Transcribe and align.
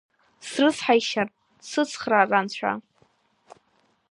Срыцҳаишьар, 0.47 1.27
дсыцхраар 1.59 2.27
Анцәа… 2.39 2.71